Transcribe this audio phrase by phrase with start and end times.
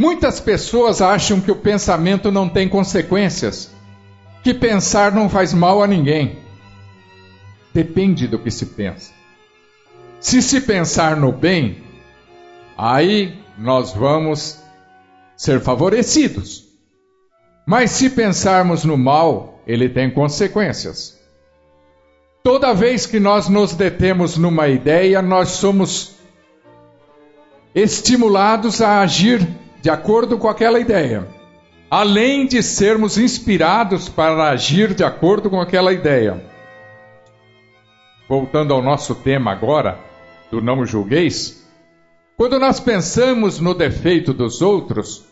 [0.00, 3.70] Muitas pessoas acham que o pensamento não tem consequências,
[4.42, 6.38] que pensar não faz mal a ninguém.
[7.74, 9.12] Depende do que se pensa.
[10.18, 11.84] Se se pensar no bem,
[12.78, 14.58] aí nós vamos
[15.36, 16.64] ser favorecidos.
[17.66, 21.20] Mas se pensarmos no mal, ele tem consequências.
[22.42, 26.14] Toda vez que nós nos detemos numa ideia, nós somos
[27.74, 31.26] estimulados a agir de acordo com aquela ideia,
[31.90, 36.44] além de sermos inspirados para agir de acordo com aquela ideia.
[38.28, 39.98] Voltando ao nosso tema agora,
[40.50, 41.66] do não julgueis,
[42.36, 45.24] quando nós pensamos no defeito dos outros,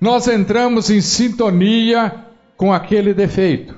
[0.00, 2.26] nós entramos em sintonia
[2.56, 3.76] com aquele defeito.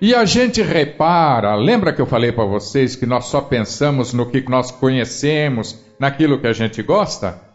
[0.00, 4.26] E a gente repara, lembra que eu falei para vocês que nós só pensamos no
[4.26, 7.45] que nós conhecemos, naquilo que a gente gosta?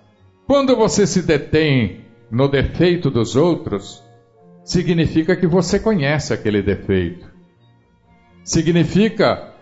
[0.52, 4.04] Quando você se detém no defeito dos outros,
[4.66, 7.26] significa que você conhece aquele defeito.
[8.44, 9.54] Significa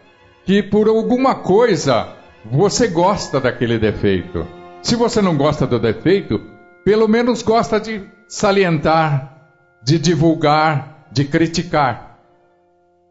[0.43, 4.47] que por alguma coisa você gosta daquele defeito.
[4.81, 6.41] Se você não gosta do defeito,
[6.83, 9.47] pelo menos gosta de salientar,
[9.85, 12.19] de divulgar, de criticar.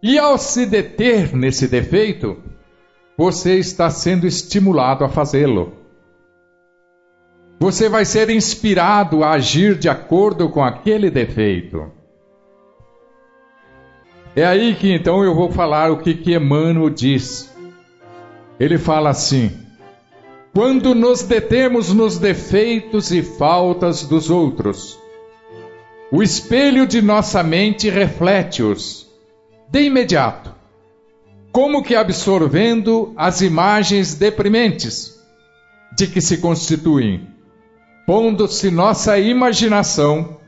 [0.03, 2.43] E ao se deter nesse defeito,
[3.17, 5.78] você está sendo estimulado a fazê-lo.
[7.59, 11.91] Você vai ser inspirado a agir de acordo com aquele defeito.
[14.37, 17.53] É aí que então eu vou falar o que, que Emmanuel diz.
[18.61, 19.51] Ele fala assim:
[20.55, 24.99] quando nos detemos nos defeitos e faltas dos outros,
[26.11, 29.09] o espelho de nossa mente reflete-os
[29.69, 30.55] de imediato,
[31.53, 35.19] como que absorvendo as imagens deprimentes
[35.97, 37.27] de que se constituem,
[38.09, 40.39] pondo-se nossa imaginação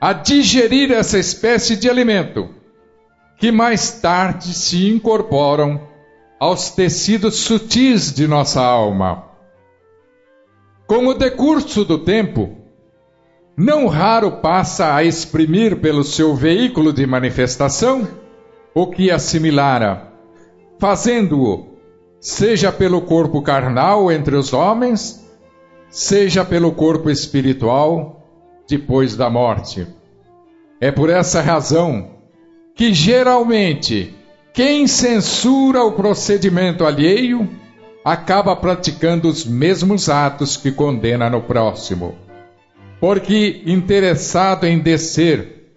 [0.00, 2.48] a digerir essa espécie de alimento,
[3.38, 5.86] que mais tarde se incorporam
[6.40, 9.22] aos tecidos sutis de nossa alma.
[10.88, 12.56] Com o decurso do tempo,
[13.56, 18.08] não raro passa a exprimir pelo seu veículo de manifestação
[18.74, 20.12] o que assimilara,
[20.80, 21.78] fazendo-o,
[22.18, 25.24] seja pelo corpo carnal entre os homens,
[25.88, 28.26] seja pelo corpo espiritual
[28.68, 29.86] depois da morte.
[30.80, 32.10] É por essa razão
[32.74, 34.14] que geralmente
[34.52, 37.48] quem censura o procedimento alheio
[38.04, 42.14] acaba praticando os mesmos atos que condena no próximo.
[43.00, 45.72] Porque interessado em descer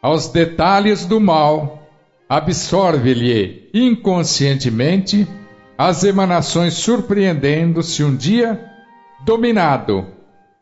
[0.00, 1.88] aos detalhes do mal,
[2.28, 5.26] absorve-lhe inconscientemente
[5.76, 8.73] as emanações, surpreendendo-se um dia
[9.22, 10.06] dominado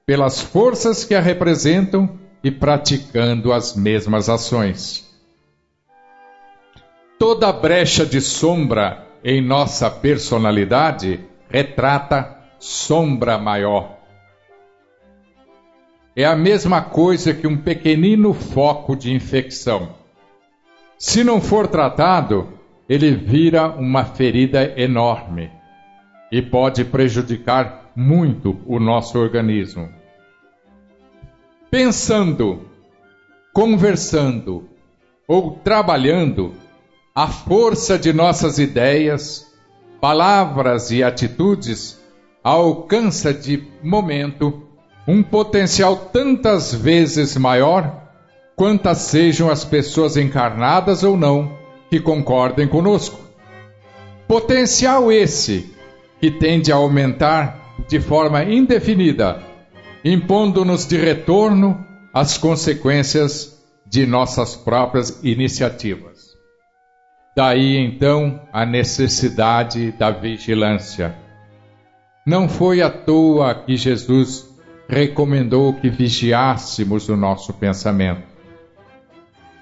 [0.05, 5.09] pelas forças que a representam e praticando as mesmas ações.
[7.19, 13.99] Toda brecha de sombra em nossa personalidade retrata sombra maior.
[16.17, 20.03] É a mesma coisa que um pequenino foco de infecção
[21.03, 25.51] se não for tratado, ele vira uma ferida enorme
[26.31, 29.89] e pode prejudicar muito o nosso organismo.
[31.71, 32.63] Pensando,
[33.53, 34.69] conversando
[35.27, 36.55] ou trabalhando,
[37.15, 39.47] a força de nossas ideias,
[40.01, 42.01] palavras e atitudes
[42.43, 44.63] alcança de momento
[45.07, 48.03] um potencial tantas vezes maior
[48.57, 51.57] quantas sejam as pessoas encarnadas ou não
[51.91, 53.21] que concordem conosco.
[54.27, 55.75] Potencial esse
[56.21, 59.41] que tende a aumentar de forma indefinida,
[60.05, 66.33] impondo-nos de retorno as consequências de nossas próprias iniciativas.
[67.37, 71.17] Daí então a necessidade da vigilância.
[72.27, 74.49] Não foi à toa que Jesus
[74.89, 78.23] recomendou que vigiássemos o nosso pensamento.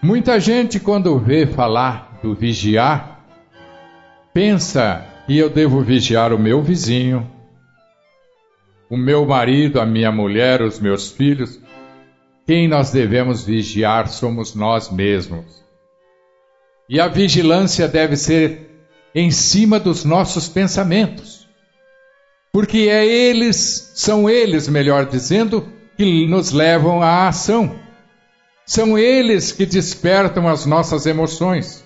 [0.02, 3.20] Muita gente, quando vê falar do vigiar,
[4.34, 7.30] pensa que eu devo vigiar o meu vizinho,
[8.90, 11.60] o meu marido, a minha mulher, os meus filhos.
[12.44, 15.64] Quem nós devemos vigiar somos nós mesmos.
[16.88, 18.68] E a vigilância deve ser
[19.14, 21.48] em cima dos nossos pensamentos.
[22.52, 27.78] Porque é eles, são eles, melhor dizendo, que nos levam à ação.
[28.66, 31.84] São eles que despertam as nossas emoções.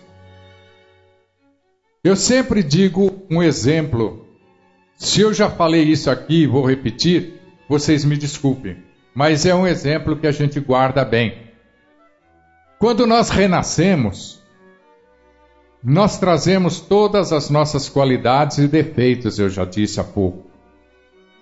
[2.02, 4.23] Eu sempre digo um exemplo.
[4.96, 7.40] Se eu já falei isso aqui, vou repetir.
[7.68, 8.76] vocês me desculpem,
[9.14, 11.44] mas é um exemplo que a gente guarda bem.
[12.78, 14.42] Quando nós renascemos,
[15.82, 20.50] nós trazemos todas as nossas qualidades e defeitos, eu já disse há pouco.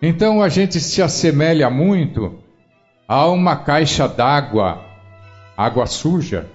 [0.00, 2.40] Então a gente se assemelha muito
[3.06, 4.84] a uma caixa d'água,
[5.56, 6.46] água suja,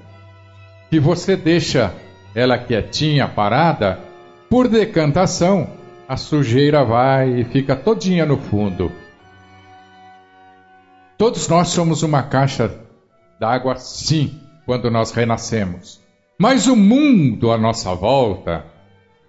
[0.90, 1.94] que você deixa
[2.36, 4.00] ela quietinha, parada,
[4.50, 5.77] por decantação,
[6.08, 8.92] a sujeira vai e fica todinha no fundo.
[11.18, 12.72] Todos nós somos uma caixa
[13.40, 16.00] d'água, sim, quando nós renascemos.
[16.40, 18.66] Mas o mundo à nossa volta,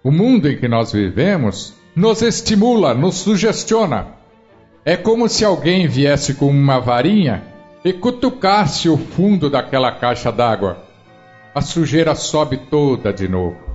[0.03, 4.07] o mundo em que nós vivemos, nos estimula, nos sugestiona.
[4.85, 7.43] É como se alguém viesse com uma varinha
[7.83, 10.83] e cutucasse o fundo daquela caixa d'água.
[11.53, 13.68] A sujeira sobe toda de novo.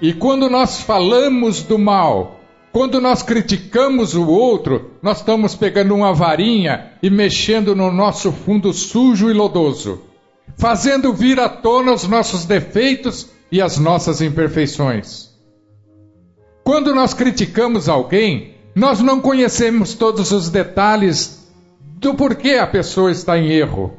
[0.00, 2.40] E quando nós falamos do mal,
[2.72, 8.72] quando nós criticamos o outro, nós estamos pegando uma varinha e mexendo no nosso fundo
[8.72, 10.14] sujo e lodoso
[10.56, 15.30] fazendo vir à tona os nossos defeitos e as nossas imperfeições.
[16.62, 23.38] Quando nós criticamos alguém, nós não conhecemos todos os detalhes do porquê a pessoa está
[23.38, 23.92] em erro.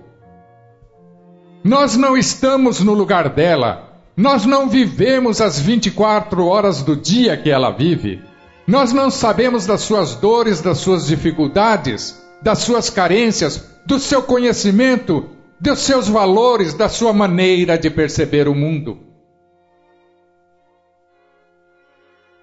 [1.64, 3.85] Nós não estamos no lugar dela,
[4.16, 8.24] nós não vivemos as 24 horas do dia que ela vive.
[8.66, 15.30] Nós não sabemos das suas dores, das suas dificuldades, das suas carências, do seu conhecimento
[15.60, 19.00] dos seus valores, da sua maneira de perceber o mundo.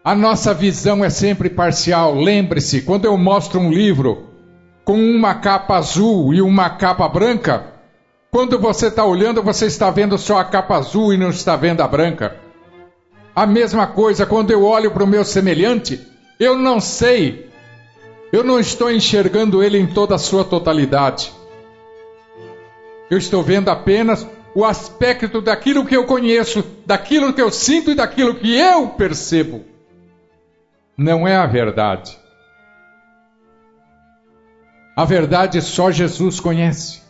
[0.05, 2.15] A nossa visão é sempre parcial.
[2.15, 4.31] Lembre-se, quando eu mostro um livro
[4.85, 7.72] com uma capa azul e uma capa branca,
[8.32, 11.82] quando você está olhando, você está vendo só a capa azul e não está vendo
[11.82, 12.34] a branca.
[13.37, 16.00] A mesma coisa quando eu olho para o meu semelhante,
[16.40, 17.50] eu não sei,
[18.32, 21.31] eu não estou enxergando ele em toda a sua totalidade.
[23.11, 27.94] Eu estou vendo apenas o aspecto daquilo que eu conheço, daquilo que eu sinto e
[27.94, 29.62] daquilo que eu percebo.
[30.96, 32.19] Não é a verdade.
[34.96, 37.02] A verdade só Jesus conhece,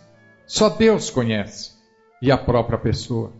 [0.46, 1.72] só Deus conhece
[2.20, 3.32] e a própria pessoa.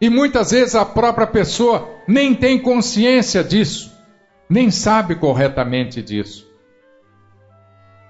[0.00, 3.92] E muitas vezes a própria pessoa nem tem consciência disso,
[4.48, 6.48] nem sabe corretamente disso.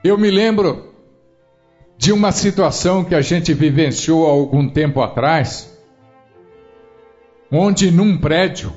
[0.05, 0.95] Eu me lembro
[1.99, 5.77] de uma situação que a gente vivenciou há algum tempo atrás,
[7.51, 8.73] onde num prédio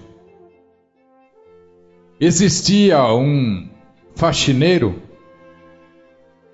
[2.20, 3.70] existia um
[4.16, 5.03] faxineiro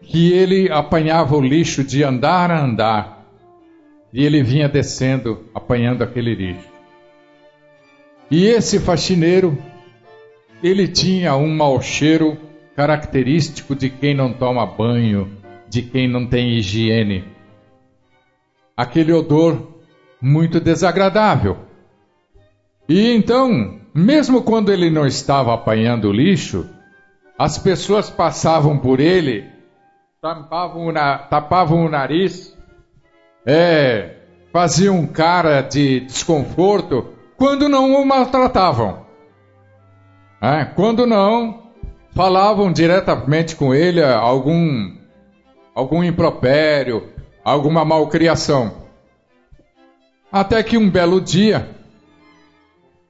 [0.09, 3.25] que ele apanhava o lixo de andar a andar
[4.11, 6.67] e ele vinha descendo apanhando aquele lixo.
[8.31, 9.55] E esse faxineiro,
[10.63, 12.39] ele tinha um mau cheiro
[12.75, 15.37] característico de quem não toma banho
[15.69, 17.23] de quem não tem higiene.
[18.75, 19.75] Aquele odor
[20.19, 21.57] muito desagradável.
[22.87, 26.67] E então, mesmo quando ele não estava apanhando lixo,
[27.37, 29.58] as pessoas passavam por ele,
[30.21, 32.55] tapavam o, na, tapavam o nariz,
[33.45, 34.17] é,
[34.51, 39.05] faziam cara de desconforto, quando não o maltratavam.
[40.41, 41.71] É, quando não,
[42.13, 44.97] falavam diretamente com ele algum
[45.73, 48.89] algum impropério, alguma malcriação.
[50.29, 51.69] Até que um belo dia,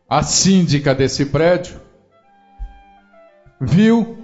[0.07, 1.81] a síndica desse prédio
[3.59, 4.18] viu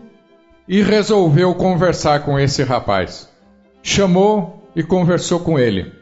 [0.67, 3.29] e resolveu conversar com esse rapaz.
[3.83, 5.93] Chamou e conversou com ele.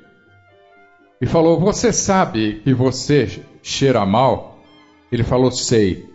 [1.20, 4.60] E falou: Você sabe que você cheira mal?
[5.12, 6.10] Ele falou: Sei.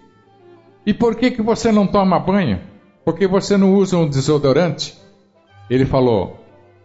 [0.87, 2.61] E por que, que você não toma banho?
[3.05, 4.97] Porque você não usa um desodorante?
[5.69, 6.39] Ele falou: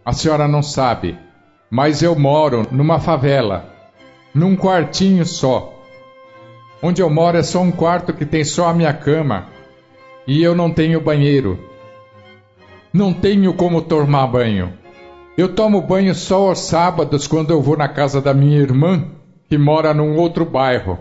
[0.04, 1.18] A senhora não sabe,
[1.70, 3.72] mas eu moro numa favela,
[4.34, 5.72] num quartinho só.
[6.82, 9.53] Onde eu moro é só um quarto que tem só a minha cama
[10.26, 11.58] e eu não tenho banheiro.
[12.92, 14.72] Não tenho como tomar banho.
[15.36, 19.04] Eu tomo banho só aos sábados quando eu vou na casa da minha irmã,
[19.48, 20.98] que mora num outro bairro.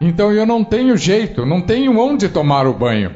[0.00, 3.14] Então eu não tenho jeito, não tenho onde tomar o banho.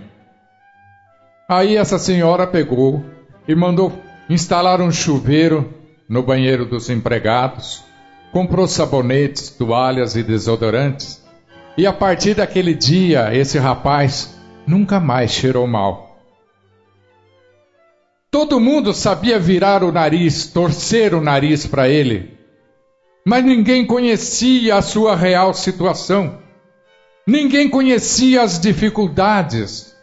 [1.48, 3.04] Aí essa senhora pegou
[3.46, 3.92] e mandou
[4.28, 5.72] instalar um chuveiro
[6.08, 7.82] no banheiro dos empregados,
[8.32, 11.22] comprou sabonetes, toalhas e desodorantes.
[11.78, 14.33] E a partir daquele dia, esse rapaz
[14.66, 16.18] nunca mais cheirou mal.
[18.30, 22.36] Todo mundo sabia virar o nariz, torcer o nariz para ele,
[23.24, 26.42] mas ninguém conhecia a sua real situação.
[27.26, 29.93] Ninguém conhecia as dificuldades